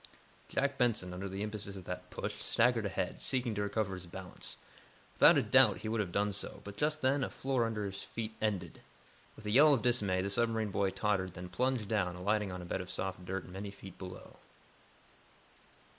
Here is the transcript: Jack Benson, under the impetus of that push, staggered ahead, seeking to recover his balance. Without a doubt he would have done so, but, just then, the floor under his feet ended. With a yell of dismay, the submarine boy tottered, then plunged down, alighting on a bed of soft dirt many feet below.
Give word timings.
Jack 0.49 0.79
Benson, 0.79 1.13
under 1.13 1.29
the 1.29 1.43
impetus 1.43 1.75
of 1.75 1.83
that 1.83 2.09
push, 2.09 2.41
staggered 2.41 2.87
ahead, 2.87 3.21
seeking 3.21 3.53
to 3.53 3.61
recover 3.61 3.93
his 3.93 4.07
balance. 4.07 4.57
Without 5.13 5.37
a 5.37 5.43
doubt 5.43 5.81
he 5.81 5.87
would 5.87 5.99
have 5.99 6.11
done 6.11 6.33
so, 6.33 6.59
but, 6.63 6.75
just 6.75 7.01
then, 7.01 7.21
the 7.21 7.29
floor 7.29 7.67
under 7.67 7.85
his 7.85 8.01
feet 8.01 8.33
ended. 8.41 8.81
With 9.35 9.45
a 9.45 9.51
yell 9.51 9.75
of 9.75 9.83
dismay, 9.83 10.23
the 10.23 10.31
submarine 10.31 10.71
boy 10.71 10.89
tottered, 10.89 11.35
then 11.35 11.49
plunged 11.49 11.87
down, 11.87 12.15
alighting 12.15 12.51
on 12.51 12.63
a 12.63 12.65
bed 12.65 12.81
of 12.81 12.89
soft 12.89 13.23
dirt 13.25 13.45
many 13.47 13.69
feet 13.69 13.99
below. 13.99 14.37